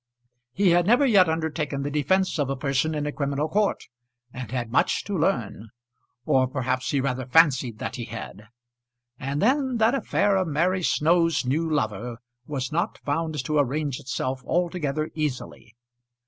He 0.51 0.69
had 0.71 0.87
never 0.87 1.05
yet 1.05 1.29
undertaken 1.29 1.83
the 1.83 1.91
defence 1.91 2.39
of 2.39 2.49
a 2.49 2.55
person 2.55 2.95
in 2.95 3.05
a 3.05 3.11
criminal 3.11 3.47
court, 3.47 3.83
and 4.33 4.49
had 4.49 4.71
much 4.71 5.03
to 5.03 5.15
learn, 5.15 5.69
or 6.25 6.47
perhaps 6.47 6.89
he 6.89 6.99
rather 6.99 7.27
fancied 7.27 7.77
that 7.77 7.97
he 7.97 8.05
had. 8.05 8.47
And 9.19 9.43
then 9.43 9.77
that 9.77 9.93
affair 9.93 10.37
of 10.37 10.47
Mary 10.47 10.81
Snow's 10.81 11.45
new 11.45 11.69
lover 11.69 12.17
was 12.47 12.71
not 12.71 12.97
found 13.05 13.45
to 13.45 13.59
arrange 13.59 13.99
itself 13.99 14.43
altogether 14.43 15.11
easily. 15.13 15.75